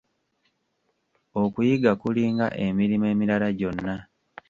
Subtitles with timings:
[1.43, 3.95] Okuyiga kulinga emirimo emirala gyonna.